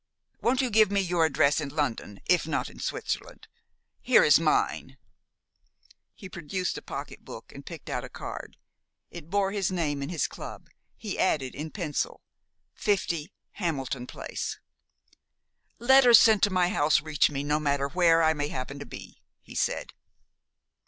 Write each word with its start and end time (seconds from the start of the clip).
Won't 0.41 0.61
you 0.61 0.71
give 0.71 0.89
me 0.89 0.99
your 0.99 1.25
address, 1.25 1.61
in 1.61 1.69
London 1.69 2.21
if 2.25 2.47
not 2.47 2.71
in 2.71 2.79
Switzerland? 2.79 3.47
Here 4.01 4.23
is 4.23 4.39
mine." 4.39 4.97
He 6.15 6.27
produced 6.27 6.75
a 6.79 6.81
pocketbook, 6.81 7.51
and 7.53 7.63
picked 7.67 7.87
out 7.87 8.03
a 8.03 8.09
card. 8.09 8.57
It 9.11 9.29
bore 9.29 9.51
his 9.51 9.69
name 9.71 10.01
and 10.01 10.09
his 10.09 10.25
club. 10.25 10.69
He 10.97 11.19
added, 11.19 11.53
in 11.53 11.69
pencil, 11.69 12.23
"50 12.73 13.31
Hamilton 13.51 14.07
Place." 14.07 14.59
"Letters 15.77 16.19
sent 16.19 16.41
to 16.41 16.49
my 16.49 16.69
house 16.69 17.01
reach 17.01 17.29
me, 17.29 17.43
no 17.43 17.59
matter 17.59 17.87
where 17.87 18.23
I 18.23 18.33
may 18.33 18.47
happen 18.47 18.79
to 18.79 18.87
be," 18.87 19.21
he 19.43 19.53
said. 19.53 19.93